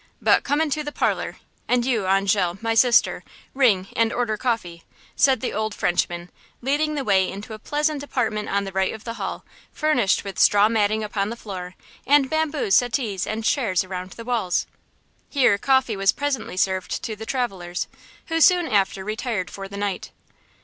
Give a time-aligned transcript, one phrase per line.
[0.19, 4.83] But come into the parlor, and you, Angele, my sister, ring and order coffee,"
[5.15, 9.03] said the old Frenchman, leading the way into a pleasant apartment on the right of
[9.03, 11.75] the hall, furnished with straw matting upon the floor
[12.07, 14.65] and bamboo settees and chairs around the walls.
[15.29, 17.87] Here coffee was presently served to the travelers,
[18.25, 20.09] who soon after retired for the night.